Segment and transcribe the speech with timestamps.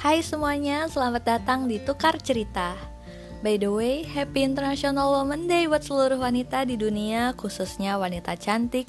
[0.00, 2.72] Hai semuanya, selamat datang di Tukar Cerita.
[3.44, 8.88] By the way, Happy International Women Day buat seluruh wanita di dunia, khususnya wanita cantik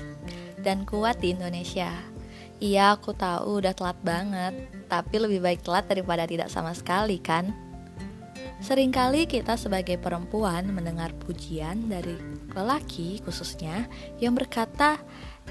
[0.63, 1.91] dan kuat di Indonesia.
[2.63, 4.55] Iya, aku tahu udah telat banget,
[4.87, 7.51] tapi lebih baik telat daripada tidak sama sekali, kan?
[8.63, 12.15] Seringkali kita sebagai perempuan mendengar pujian dari
[12.55, 13.83] lelaki khususnya
[14.23, 14.95] yang berkata,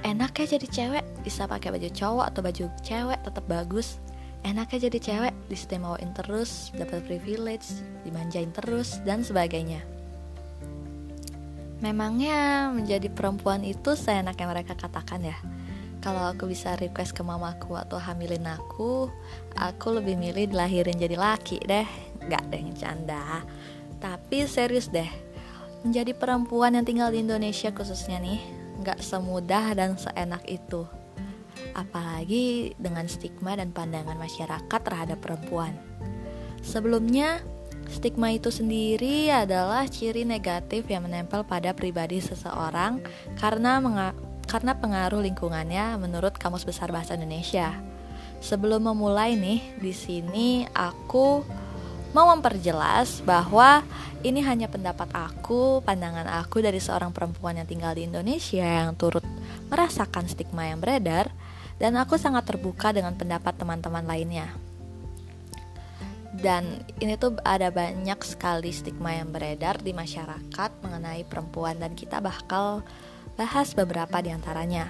[0.09, 4.01] enak ya jadi cewek, bisa pakai baju cowok atau baju cewek tetap bagus
[4.45, 9.83] enaknya jadi cewek diistimewain terus dapat privilege dimanjain terus dan sebagainya.
[11.81, 15.37] Memangnya menjadi perempuan itu seenaknya mereka katakan ya?
[16.01, 19.09] Kalau aku bisa request ke mamaku atau hamilin aku
[19.57, 21.89] aku lebih milih dilahirin jadi laki deh.
[22.29, 23.45] Gak deh canda.
[24.01, 25.09] Tapi serius deh
[25.81, 28.41] menjadi perempuan yang tinggal di Indonesia khususnya nih
[28.85, 30.85] nggak semudah dan seenak itu
[31.75, 35.75] apalagi dengan stigma dan pandangan masyarakat terhadap perempuan.
[36.61, 37.41] Sebelumnya,
[37.89, 43.01] stigma itu sendiri adalah ciri negatif yang menempel pada pribadi seseorang
[43.41, 43.81] karena
[44.51, 47.71] karena pengaruh lingkungannya menurut Kamus Besar Bahasa Indonesia.
[48.41, 51.45] Sebelum memulai nih, di sini aku
[52.11, 53.85] mau memperjelas bahwa
[54.21, 59.25] ini hanya pendapat aku, pandangan aku dari seorang perempuan yang tinggal di Indonesia yang turut
[59.71, 61.31] merasakan stigma yang beredar
[61.81, 64.53] dan aku sangat terbuka dengan pendapat teman-teman lainnya.
[66.31, 72.23] Dan ini tuh ada banyak sekali stigma yang beredar di masyarakat mengenai perempuan dan kita
[72.23, 72.87] bakal
[73.35, 74.87] bahas beberapa di antaranya.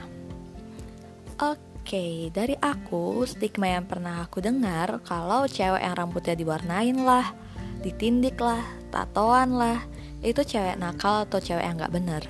[1.40, 7.32] Oke, dari aku stigma yang pernah aku dengar kalau cewek yang rambutnya diwarnain lah,
[7.80, 8.60] ditindik lah,
[8.92, 9.80] tatoan lah,
[10.20, 12.22] itu cewek nakal atau cewek yang gak bener.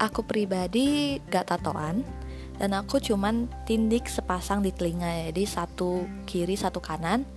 [0.00, 2.00] Aku pribadi gak tatoan,
[2.56, 7.28] dan aku cuman tindik sepasang di telinga jadi satu kiri satu kanan.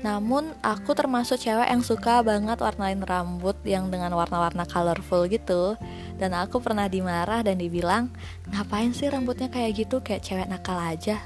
[0.00, 5.76] Namun aku termasuk cewek yang suka banget warnain rambut yang dengan warna-warna colorful gitu.
[6.16, 8.08] Dan aku pernah dimarah dan dibilang
[8.48, 10.00] ngapain sih rambutnya kayak gitu?
[10.00, 11.20] Kayak cewek nakal aja.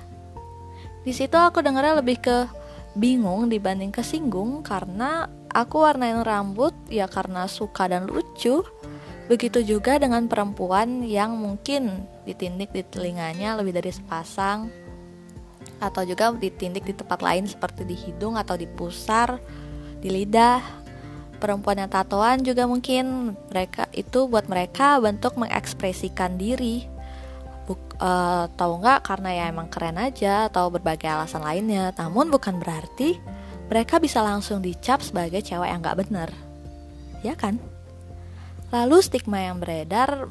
[1.05, 2.49] Di situ aku dengarnya lebih ke
[2.97, 8.65] bingung dibanding kesinggung karena aku warnain rambut ya karena suka dan lucu.
[9.25, 14.73] Begitu juga dengan perempuan yang mungkin ditindik di telinganya lebih dari sepasang
[15.81, 19.41] atau juga ditindik di tempat lain seperti di hidung atau di pusar,
[20.01, 20.85] di lidah.
[21.35, 26.89] Perempuan yang tatoan juga mungkin mereka itu buat mereka bentuk mengekspresikan diri.
[27.69, 31.93] Buk, uh, tahu nggak karena ya emang keren aja atau berbagai alasan lainnya.
[32.01, 33.21] Namun bukan berarti
[33.69, 36.29] mereka bisa langsung dicap sebagai cewek yang nggak bener,
[37.21, 37.61] ya kan?
[38.73, 40.29] Lalu stigma yang beredar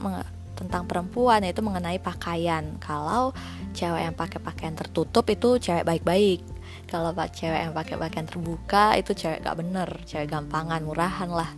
[0.66, 2.80] tentang perempuan yaitu mengenai pakaian.
[2.80, 3.36] Kalau
[3.76, 6.42] cewek yang pakai pakaian tertutup itu cewek baik-baik.
[6.88, 11.52] Kalau cewek yang pakai pakaian terbuka itu cewek gak bener, cewek gampangan, murahan lah.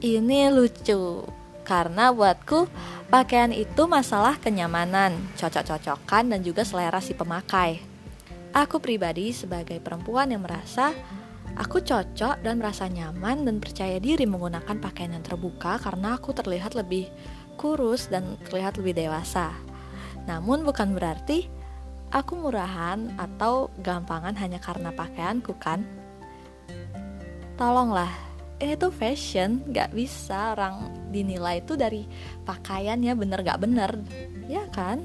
[0.00, 1.24] Ini lucu
[1.66, 2.70] karena buatku
[3.10, 7.82] pakaian itu masalah kenyamanan, cocok-cocokan dan juga selera si pemakai.
[8.56, 10.94] Aku pribadi sebagai perempuan yang merasa
[11.56, 16.76] Aku cocok dan merasa nyaman dan percaya diri menggunakan pakaian yang terbuka karena aku terlihat
[16.76, 17.08] lebih
[17.56, 19.50] kurus dan terlihat lebih dewasa.
[20.28, 21.48] Namun bukan berarti
[22.12, 25.82] aku murahan atau gampangan hanya karena pakaianku kan?
[27.56, 28.12] Tolonglah,
[28.60, 32.04] ini tuh fashion, gak bisa orang dinilai itu dari
[32.44, 33.90] pakaiannya bener gak bener,
[34.44, 35.00] ya kan?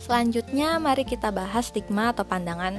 [0.00, 2.72] Selanjutnya mari kita bahas stigma atau pandangan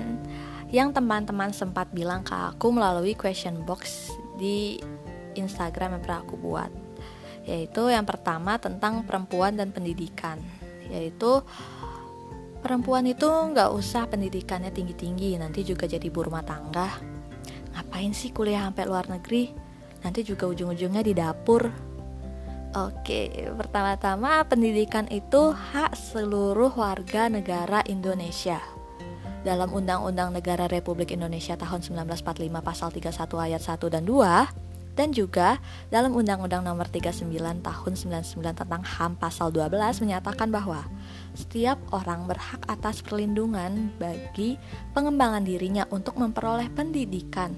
[0.73, 4.09] yang teman-teman sempat bilang ke aku melalui question box
[4.41, 4.81] di
[5.37, 6.88] Instagram yang pernah aku buat
[7.49, 10.37] yaitu yang pertama tentang perempuan dan pendidikan.
[10.85, 11.41] Yaitu
[12.61, 17.01] perempuan itu nggak usah pendidikannya tinggi-tinggi nanti juga jadi ibu rumah tangga.
[17.73, 19.49] Ngapain sih kuliah sampai luar negeri?
[20.05, 21.65] Nanti juga ujung-ujungnya di dapur.
[22.69, 28.61] Oke, pertama-tama pendidikan itu hak seluruh warga negara Indonesia.
[29.41, 33.09] Dalam Undang-Undang Negara Republik Indonesia tahun 1945 pasal 31
[33.41, 34.68] ayat 1 dan 2
[34.99, 37.31] dan juga dalam Undang-Undang Nomor 39
[37.63, 40.83] Tahun 99 tentang HAM pasal 12 menyatakan bahwa
[41.31, 44.59] setiap orang berhak atas perlindungan bagi
[44.91, 47.55] pengembangan dirinya untuk memperoleh pendidikan,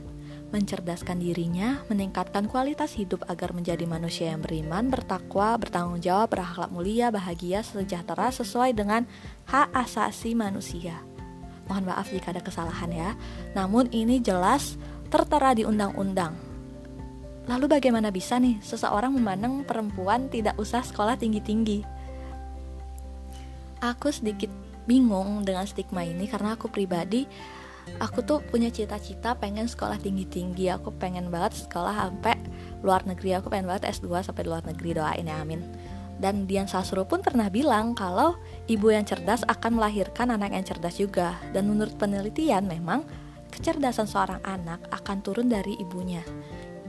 [0.53, 7.09] mencerdaskan dirinya, meningkatkan kualitas hidup agar menjadi manusia yang beriman, bertakwa, bertanggung jawab, berakhlak mulia,
[7.09, 9.09] bahagia, sejahtera sesuai dengan
[9.49, 10.93] hak asasi manusia.
[11.65, 13.09] Mohon maaf jika ada kesalahan ya.
[13.57, 14.77] Namun ini jelas
[15.09, 16.50] tertera di undang-undang.
[17.49, 21.81] Lalu bagaimana bisa nih seseorang memandang perempuan tidak usah sekolah tinggi-tinggi?
[23.81, 24.53] Aku sedikit
[24.85, 27.25] bingung dengan stigma ini karena aku pribadi
[27.97, 30.69] aku tuh punya cita-cita pengen sekolah tinggi-tinggi.
[30.77, 32.37] Aku pengen banget sekolah sampai
[32.85, 33.41] luar negeri.
[33.41, 35.01] Aku pengen banget S2 sampai luar negeri.
[35.01, 35.65] Doain ya amin.
[36.21, 38.37] Dan Dian Sasro pun pernah bilang kalau
[38.69, 41.41] ibu yang cerdas akan melahirkan anak yang cerdas juga.
[41.49, 43.01] Dan menurut penelitian memang
[43.49, 46.21] kecerdasan seorang anak akan turun dari ibunya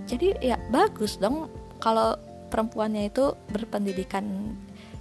[0.06, 2.18] jadi ya bagus dong kalau
[2.52, 4.54] perempuannya itu berpendidikan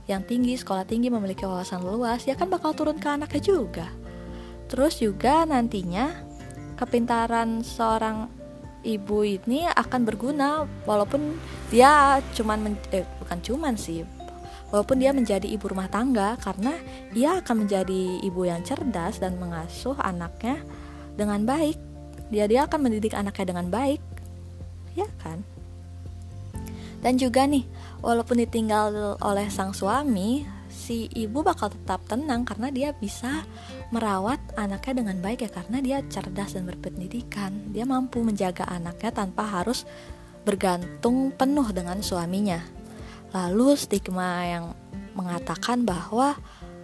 [0.10, 3.88] yang tinggi, sekolah tinggi, memiliki wawasan luas, ya kan bakal turun ke anaknya juga.
[4.68, 6.10] Terus juga nantinya
[6.80, 8.32] kepintaran seorang
[8.82, 11.38] ibu ini akan berguna walaupun
[11.70, 14.02] dia cuman eh bukan cuman sih
[14.74, 16.74] walaupun dia menjadi ibu rumah tangga karena
[17.14, 20.58] dia akan menjadi ibu yang cerdas dan mengasuh anaknya
[21.14, 21.78] dengan baik
[22.34, 24.02] dia dia akan mendidik anaknya dengan baik
[24.96, 25.44] ya kan
[27.02, 27.66] dan juga nih,
[28.06, 33.42] walaupun ditinggal oleh sang suami, si ibu bakal tetap tenang karena dia bisa
[33.90, 37.74] merawat anaknya dengan baik ya karena dia cerdas dan berpendidikan.
[37.74, 39.84] Dia mampu menjaga anaknya tanpa harus
[40.46, 42.62] bergantung penuh dengan suaminya.
[43.34, 44.66] Lalu stigma yang
[45.18, 46.38] mengatakan bahwa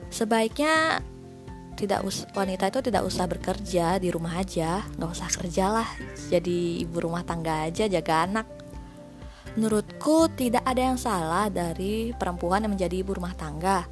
[0.09, 1.05] sebaiknya
[1.77, 5.85] tidak us wanita itu tidak usah bekerja di rumah aja, nggak usah kerjalah,
[6.33, 8.49] jadi ibu rumah tangga aja jaga anak.
[9.53, 13.85] Menurutku tidak ada yang salah dari perempuan yang menjadi ibu rumah tangga.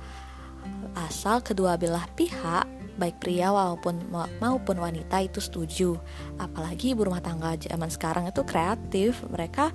[0.98, 2.66] Asal kedua belah pihak
[2.96, 4.02] baik pria maupun
[4.42, 5.94] maupun wanita itu setuju.
[6.42, 9.70] Apalagi ibu rumah tangga zaman sekarang itu kreatif mereka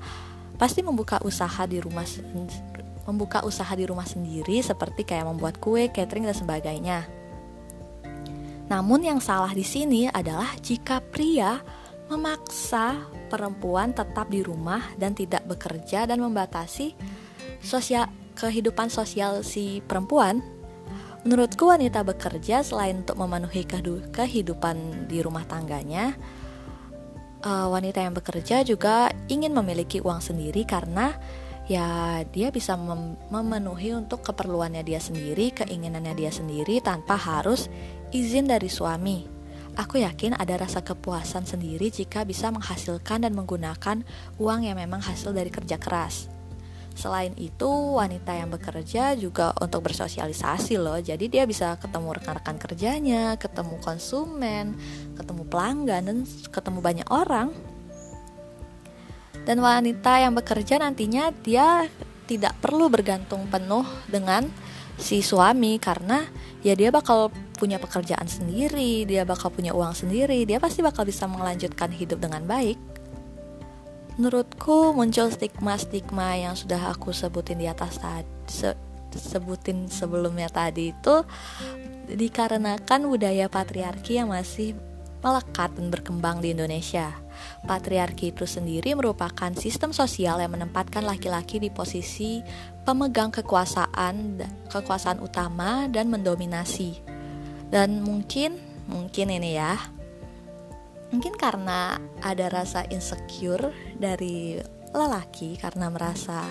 [0.58, 2.04] pasti membuka usaha di rumah
[3.08, 7.19] membuka usaha di rumah sendiri seperti kayak membuat kue, catering dan sebagainya.
[8.70, 11.58] Namun yang salah di sini adalah jika pria
[12.06, 16.94] memaksa perempuan tetap di rumah dan tidak bekerja dan membatasi
[17.62, 18.06] sosial
[18.38, 20.38] kehidupan sosial si perempuan.
[21.20, 23.68] Menurutku wanita bekerja selain untuk memenuhi
[24.08, 26.16] kehidupan di rumah tangganya,
[27.44, 31.12] uh, wanita yang bekerja juga ingin memiliki uang sendiri karena
[31.68, 37.68] ya dia bisa mem memenuhi untuk keperluannya dia sendiri, keinginannya dia sendiri tanpa harus
[38.10, 39.26] izin dari suami.
[39.78, 44.02] Aku yakin ada rasa kepuasan sendiri jika bisa menghasilkan dan menggunakan
[44.36, 46.26] uang yang memang hasil dari kerja keras.
[46.98, 50.98] Selain itu, wanita yang bekerja juga untuk bersosialisasi loh.
[50.98, 54.74] Jadi dia bisa ketemu rekan-rekan kerjanya, ketemu konsumen,
[55.14, 56.16] ketemu pelanggan dan
[56.50, 57.54] ketemu banyak orang.
[59.46, 61.88] Dan wanita yang bekerja nantinya dia
[62.28, 64.50] tidak perlu bergantung penuh dengan
[65.00, 66.22] si suami karena
[66.60, 71.24] ya dia bakal punya pekerjaan sendiri, dia bakal punya uang sendiri, dia pasti bakal bisa
[71.28, 72.76] melanjutkan hidup dengan baik.
[74.20, 78.70] Menurutku muncul stigma-stigma yang sudah aku sebutin di atas tadi, se
[79.10, 81.26] sebutin sebelumnya tadi itu
[82.06, 84.78] dikarenakan budaya patriarki yang masih
[85.18, 87.10] melekat dan berkembang di Indonesia.
[87.64, 92.40] Patriarki itu sendiri merupakan sistem sosial yang menempatkan laki-laki di posisi
[92.82, 97.00] pemegang kekuasaan, kekuasaan utama dan mendominasi.
[97.70, 98.58] Dan mungkin,
[98.90, 99.78] mungkin ini ya,
[101.14, 104.58] mungkin karena ada rasa insecure dari
[104.90, 106.50] lelaki karena merasa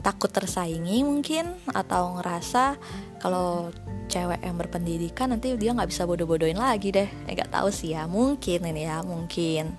[0.00, 2.78] takut tersaingi mungkin atau ngerasa
[3.18, 3.74] kalau
[4.06, 8.06] cewek yang berpendidikan nanti dia nggak bisa bodoh-bodohin lagi deh eh, nggak tahu sih ya
[8.06, 9.74] mungkin ini ya mungkin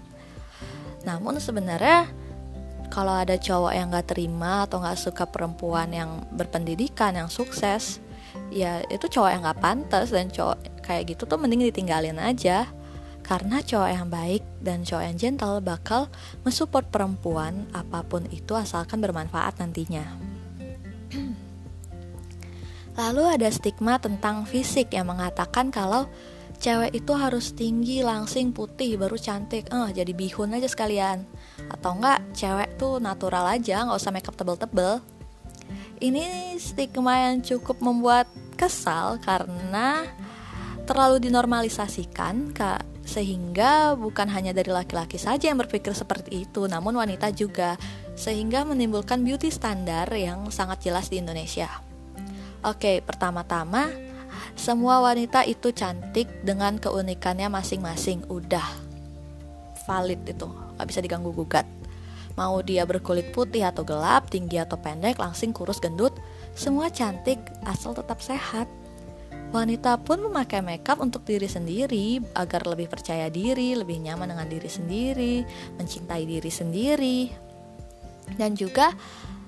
[1.03, 2.09] namun sebenarnya
[2.91, 8.03] kalau ada cowok yang nggak terima atau nggak suka perempuan yang berpendidikan yang sukses
[8.51, 12.67] ya itu cowok yang nggak pantas dan cowok kayak gitu tuh mending ditinggalin aja
[13.21, 16.11] karena cowok yang baik dan cowok yang gentle bakal
[16.43, 20.03] mensupport perempuan apa pun itu asalkan bermanfaat nantinya.
[22.99, 26.11] Lalu ada stigma tentang fisik yang mengatakan kalau
[26.61, 29.65] cewek itu harus tinggi, langsing, putih, baru cantik.
[29.67, 31.25] Eh, jadi bihun aja sekalian.
[31.73, 35.01] Atau enggak, cewek tuh natural aja, nggak usah makeup tebel-tebel.
[35.97, 40.05] Ini stigma yang cukup membuat kesal karena
[40.85, 47.33] terlalu dinormalisasikan, Kak sehingga bukan hanya dari laki-laki saja yang berpikir seperti itu, namun wanita
[47.33, 47.75] juga,
[48.13, 51.67] sehingga menimbulkan beauty standar yang sangat jelas di Indonesia.
[52.61, 54.10] Oke, pertama-tama
[54.55, 58.25] semua wanita itu cantik dengan keunikannya masing-masing.
[58.29, 58.65] Udah
[59.87, 61.65] valid itu, gak bisa diganggu gugat.
[62.39, 66.15] Mau dia berkulit putih atau gelap, tinggi atau pendek, langsing, kurus, gendut,
[66.55, 68.67] semua cantik asal tetap sehat.
[69.51, 74.69] Wanita pun memakai makeup untuk diri sendiri agar lebih percaya diri, lebih nyaman dengan diri
[74.71, 75.43] sendiri,
[75.75, 77.19] mencintai diri sendiri.
[78.39, 78.95] Dan juga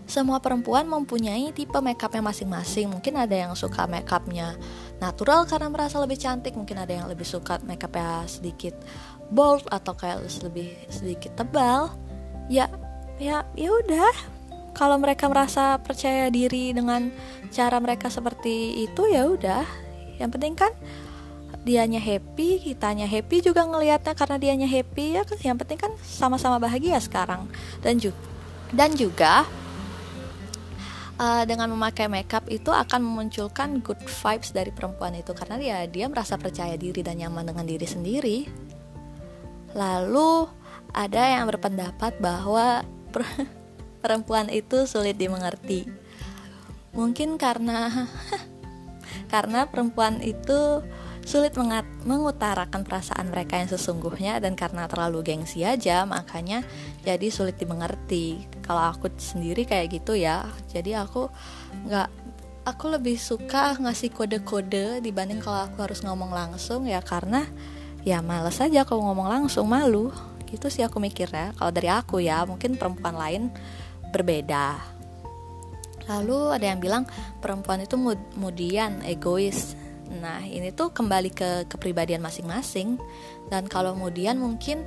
[0.04, 2.92] semua perempuan mempunyai tipe makeupnya masing-masing.
[2.92, 4.60] Mungkin ada yang suka makeupnya
[5.02, 8.76] natural karena merasa lebih cantik, mungkin ada yang lebih suka makeupnya sedikit
[9.34, 11.94] bold atau kayak lebih sedikit tebal.
[12.52, 12.70] Ya,
[13.18, 14.14] ya, ya udah.
[14.74, 17.14] Kalau mereka merasa percaya diri dengan
[17.54, 19.66] cara mereka seperti itu ya udah.
[20.18, 20.74] Yang penting kan
[21.64, 27.00] dianya happy, kitanya happy juga ngelihatnya karena dianya happy ya yang penting kan sama-sama bahagia
[27.00, 27.48] sekarang
[27.80, 28.20] dan juga
[28.74, 29.48] dan juga
[31.24, 36.06] uh, dengan memakai makeup itu akan memunculkan good vibes dari perempuan itu karena dia dia
[36.12, 38.38] merasa percaya diri dan nyaman dengan diri sendiri.
[39.74, 40.52] Lalu
[40.94, 42.84] ada yang berpendapat bahwa
[44.04, 45.88] perempuan itu sulit dimengerti.
[46.94, 47.90] Mungkin karena
[49.34, 50.84] karena perempuan itu
[51.24, 51.56] sulit
[52.04, 56.62] mengutarakan perasaan mereka yang sesungguhnya dan karena terlalu gengsi aja makanya
[57.02, 58.44] jadi sulit dimengerti.
[58.64, 61.32] Kalau aku sendiri kayak gitu ya jadi aku
[61.88, 62.10] nggak
[62.68, 67.48] aku lebih suka ngasih kode-kode dibanding kalau aku harus ngomong langsung ya karena
[68.04, 70.12] ya males aja kalau ngomong langsung malu.
[70.48, 73.44] Gitu sih aku mikir ya kalau dari aku ya mungkin perempuan lain
[74.12, 74.78] berbeda.
[76.04, 77.08] Lalu ada yang bilang
[77.40, 79.80] perempuan itu kemudian egois
[80.14, 83.02] Nah, ini tuh kembali ke kepribadian masing-masing
[83.50, 84.86] dan kalau kemudian mungkin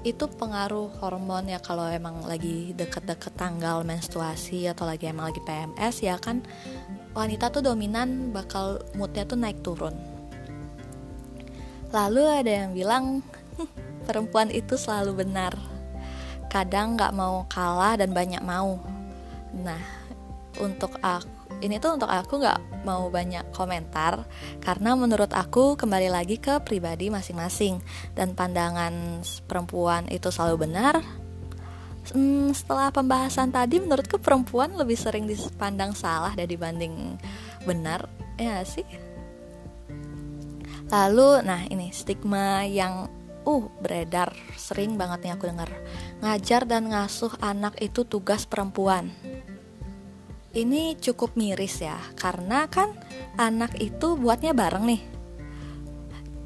[0.00, 6.00] itu pengaruh hormon ya kalau emang lagi deket-deket tanggal menstruasi atau lagi emang lagi PMS
[6.00, 6.40] ya kan
[7.12, 9.92] wanita tuh dominan bakal moodnya tuh naik turun.
[11.90, 13.20] Lalu ada yang bilang
[14.06, 15.52] perempuan itu selalu benar.
[16.46, 18.78] Kadang nggak mau kalah dan banyak mau.
[19.50, 19.82] Nah,
[20.62, 24.24] untuk aku ini tuh untuk aku nggak mau banyak komentar
[24.64, 27.80] karena menurut aku kembali lagi ke pribadi masing-masing.
[28.16, 31.00] Dan pandangan perempuan itu selalu benar.
[32.10, 37.20] Hmm, setelah pembahasan tadi menurutku perempuan lebih sering dipandang salah dari dibanding
[37.68, 38.08] benar.
[38.40, 38.88] Ya sih.
[40.90, 43.06] Lalu nah ini stigma yang
[43.44, 44.32] uh beredar.
[44.56, 45.70] Sering banget nih aku dengar
[46.24, 49.12] ngajar dan ngasuh anak itu tugas perempuan
[50.54, 52.94] ini cukup miris ya karena kan
[53.38, 55.02] anak itu buatnya bareng nih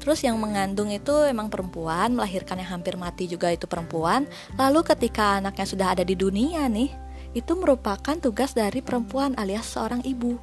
[0.05, 4.29] Terus yang mengandung itu emang perempuan, melahirkan yang hampir mati juga itu perempuan.
[4.53, 6.93] Lalu ketika anaknya sudah ada di dunia nih,
[7.33, 10.37] itu merupakan tugas dari perempuan alias seorang ibu.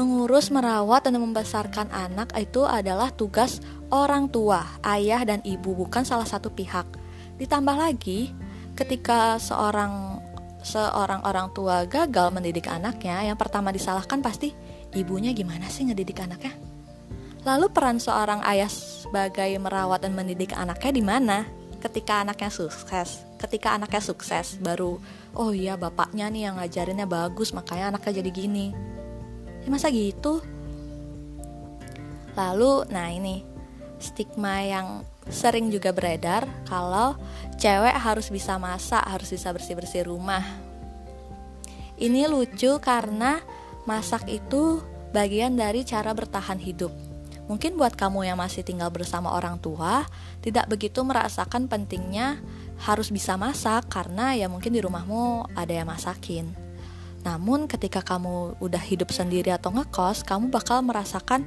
[0.00, 3.60] Mengurus, merawat, dan membesarkan anak itu adalah tugas
[3.92, 6.88] orang tua, ayah dan ibu, bukan salah satu pihak.
[7.36, 8.32] Ditambah lagi,
[8.80, 10.24] ketika seorang
[10.66, 14.50] seorang orang tua gagal mendidik anaknya, yang pertama disalahkan pasti
[14.90, 16.58] ibunya gimana sih ngedidik anaknya?
[17.46, 21.38] Lalu peran seorang ayah sebagai merawat dan mendidik anaknya di mana?
[21.78, 24.98] Ketika anaknya sukses, ketika anaknya sukses baru
[25.38, 28.74] oh iya bapaknya nih yang ngajarinnya bagus makanya anaknya jadi gini.
[29.62, 30.42] Ya masa gitu?
[32.34, 33.46] Lalu nah ini
[34.02, 37.18] stigma yang sering juga beredar kalau
[37.58, 40.42] cewek harus bisa masak, harus bisa bersih-bersih rumah.
[41.96, 43.40] Ini lucu karena
[43.88, 44.84] masak itu
[45.16, 46.92] bagian dari cara bertahan hidup.
[47.46, 50.02] Mungkin buat kamu yang masih tinggal bersama orang tua,
[50.42, 52.42] tidak begitu merasakan pentingnya
[52.82, 56.66] harus bisa masak karena ya mungkin di rumahmu ada yang masakin.
[57.22, 61.42] Namun ketika kamu udah hidup sendiri atau ngekos, kamu bakal merasakan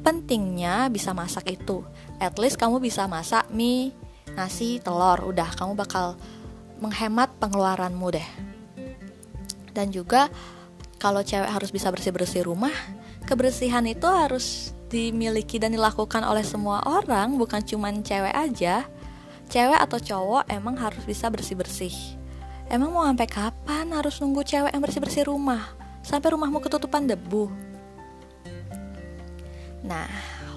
[0.00, 1.84] pentingnya bisa masak itu
[2.20, 3.96] at least kamu bisa masak mie,
[4.36, 6.14] nasi, telur, udah kamu bakal
[6.78, 8.28] menghemat pengeluaranmu deh.
[9.72, 10.28] Dan juga
[11.00, 12.72] kalau cewek harus bisa bersih-bersih rumah,
[13.24, 18.84] kebersihan itu harus dimiliki dan dilakukan oleh semua orang, bukan cuma cewek aja.
[19.50, 22.20] Cewek atau cowok emang harus bisa bersih-bersih.
[22.70, 25.74] Emang mau sampai kapan harus nunggu cewek yang bersih-bersih rumah?
[26.06, 27.69] Sampai rumahmu ketutupan debu.
[29.80, 30.06] Nah,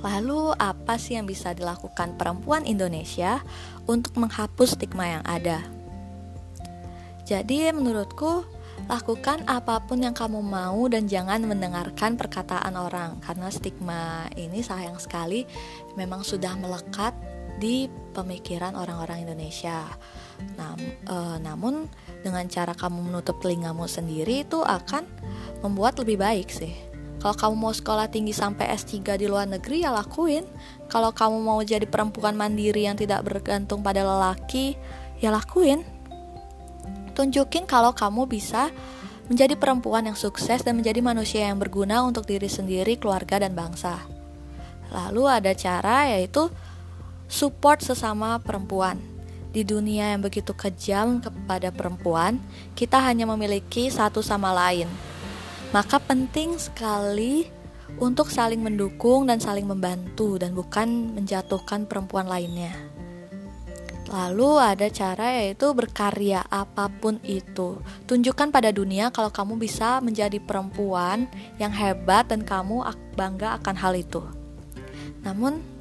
[0.03, 3.39] Lalu apa sih yang bisa dilakukan perempuan Indonesia
[3.87, 5.63] untuk menghapus stigma yang ada?
[7.23, 8.43] Jadi menurutku
[8.91, 14.99] lakukan apa pun yang kamu mau dan jangan mendengarkan perkataan orang karena stigma ini sayang
[14.99, 15.47] sekali
[15.95, 17.15] memang sudah melekat
[17.63, 19.87] di pemikiran orang-orang Indonesia.
[20.59, 21.87] Nam, e, namun
[22.27, 25.07] dengan cara kamu menutup telingamu sendiri itu akan
[25.63, 26.75] membuat lebih baik sih.
[27.23, 30.43] Kalau kamu mau sekolah tinggi sampai S3 di luar negeri ya lakuin.
[30.91, 34.75] Kalau kamu mau jadi perempuan mandiri yang tidak bergantung pada lelaki,
[35.23, 35.87] ya lakuin.
[37.15, 38.75] Tunjukin kalau kamu bisa
[39.31, 44.03] menjadi perempuan yang sukses dan menjadi manusia yang berguna untuk diri sendiri, keluarga, dan bangsa.
[44.91, 46.51] Lalu ada cara yaitu
[47.31, 48.99] support sesama perempuan.
[49.55, 52.35] Di dunia yang begitu kejam kepada perempuan,
[52.75, 55.12] kita hanya memiliki satu sama lain.
[55.73, 57.49] Maka penting sekali
[57.97, 62.77] untuk saling mendukung dan saling membantu dan bukan menjatuhkan perempuan lainnya.
[64.13, 67.81] Lalu ada cara yaitu berkarya apa pun itu.
[68.05, 71.25] Tunjukkan pada dunia kalau kamu bisa menjadi perempuan
[71.57, 72.85] yang hebat dan kamu
[73.17, 74.21] bangga akan hal itu.
[75.25, 75.72] Namun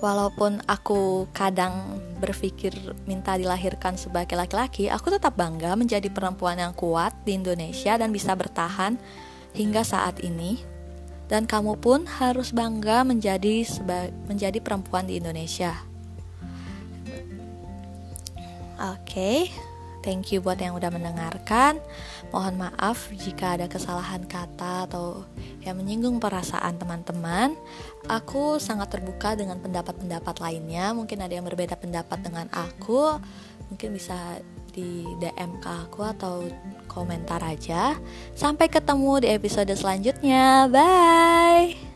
[0.00, 2.72] walaupun aku kadang berpikir
[3.08, 8.36] minta dilahirkan sebagai laki-laki, aku tetap bangga menjadi perempuan yang kuat di Indonesia dan bisa
[8.36, 9.00] bertahan
[9.56, 10.60] hingga saat ini.
[11.26, 13.66] Dan kamu pun harus bangga menjadi
[14.30, 15.74] menjadi perempuan di Indonesia.
[18.78, 19.50] Oke.
[19.50, 19.75] Okay.
[20.06, 21.82] Thank you buat yang udah mendengarkan.
[22.30, 25.26] Mohon maaf jika ada kesalahan kata atau
[25.66, 27.58] yang menyinggung perasaan teman-teman.
[28.06, 30.94] Aku sangat terbuka dengan pendapat-pendapat lainnya.
[30.94, 33.18] Mungkin ada yang berbeda pendapat dengan aku.
[33.66, 34.38] Mungkin bisa
[34.70, 36.46] di DM ke aku atau
[36.86, 37.98] komentar aja.
[38.38, 40.70] Sampai ketemu di episode selanjutnya.
[40.70, 41.95] Bye.